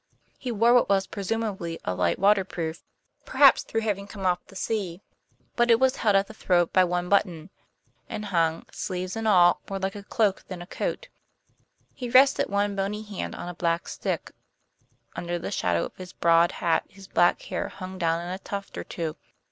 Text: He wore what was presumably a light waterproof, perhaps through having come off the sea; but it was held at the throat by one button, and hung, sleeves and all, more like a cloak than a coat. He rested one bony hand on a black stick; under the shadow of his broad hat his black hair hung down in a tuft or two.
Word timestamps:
He 0.39 0.51
wore 0.51 0.73
what 0.73 0.89
was 0.89 1.05
presumably 1.05 1.77
a 1.85 1.93
light 1.93 2.17
waterproof, 2.17 2.81
perhaps 3.23 3.61
through 3.61 3.81
having 3.81 4.07
come 4.07 4.25
off 4.25 4.43
the 4.47 4.55
sea; 4.55 5.03
but 5.55 5.69
it 5.69 5.79
was 5.79 5.97
held 5.97 6.15
at 6.15 6.25
the 6.25 6.33
throat 6.33 6.73
by 6.73 6.83
one 6.83 7.07
button, 7.07 7.51
and 8.09 8.25
hung, 8.25 8.65
sleeves 8.71 9.15
and 9.15 9.27
all, 9.27 9.61
more 9.69 9.77
like 9.77 9.93
a 9.93 10.01
cloak 10.01 10.43
than 10.47 10.59
a 10.59 10.65
coat. 10.65 11.07
He 11.93 12.09
rested 12.09 12.49
one 12.49 12.75
bony 12.75 13.03
hand 13.03 13.35
on 13.35 13.47
a 13.47 13.53
black 13.53 13.87
stick; 13.87 14.31
under 15.15 15.37
the 15.37 15.51
shadow 15.51 15.85
of 15.85 15.95
his 15.97 16.13
broad 16.13 16.53
hat 16.53 16.83
his 16.89 17.07
black 17.07 17.39
hair 17.43 17.67
hung 17.67 17.99
down 17.99 18.23
in 18.23 18.29
a 18.29 18.39
tuft 18.39 18.79
or 18.79 18.83
two. 18.83 19.17